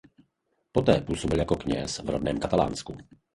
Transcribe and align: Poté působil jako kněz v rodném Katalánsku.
Poté 0.71 1.01
působil 1.01 1.39
jako 1.39 1.55
kněz 1.55 1.99
v 1.99 2.09
rodném 2.09 2.39
Katalánsku. 2.39 2.97